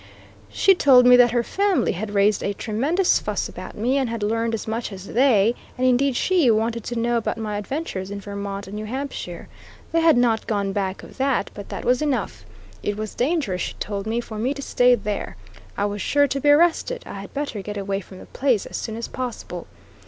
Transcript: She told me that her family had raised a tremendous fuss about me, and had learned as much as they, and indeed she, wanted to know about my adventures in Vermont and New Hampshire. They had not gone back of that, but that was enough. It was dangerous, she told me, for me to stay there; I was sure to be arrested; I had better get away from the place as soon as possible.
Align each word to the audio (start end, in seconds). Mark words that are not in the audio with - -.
She 0.49 0.73
told 0.73 1.05
me 1.05 1.15
that 1.17 1.29
her 1.29 1.43
family 1.43 1.91
had 1.91 2.15
raised 2.15 2.41
a 2.41 2.55
tremendous 2.55 3.19
fuss 3.19 3.47
about 3.47 3.77
me, 3.77 3.97
and 3.99 4.09
had 4.09 4.23
learned 4.23 4.55
as 4.55 4.67
much 4.67 4.91
as 4.91 5.05
they, 5.05 5.53
and 5.77 5.85
indeed 5.85 6.15
she, 6.15 6.49
wanted 6.49 6.83
to 6.85 6.97
know 6.97 7.17
about 7.17 7.37
my 7.37 7.55
adventures 7.55 8.09
in 8.09 8.19
Vermont 8.19 8.65
and 8.65 8.75
New 8.77 8.85
Hampshire. 8.87 9.47
They 9.91 10.01
had 10.01 10.17
not 10.17 10.47
gone 10.47 10.73
back 10.73 11.03
of 11.03 11.17
that, 11.19 11.51
but 11.53 11.69
that 11.69 11.85
was 11.85 12.01
enough. 12.01 12.45
It 12.81 12.97
was 12.97 13.13
dangerous, 13.13 13.61
she 13.61 13.73
told 13.75 14.07
me, 14.07 14.21
for 14.21 14.39
me 14.39 14.55
to 14.55 14.61
stay 14.63 14.95
there; 14.95 15.35
I 15.77 15.85
was 15.85 16.01
sure 16.01 16.27
to 16.29 16.39
be 16.41 16.49
arrested; 16.49 17.03
I 17.05 17.21
had 17.21 17.31
better 17.35 17.61
get 17.61 17.77
away 17.77 17.99
from 18.01 18.17
the 18.17 18.25
place 18.25 18.65
as 18.65 18.77
soon 18.77 18.95
as 18.97 19.07
possible. 19.07 19.67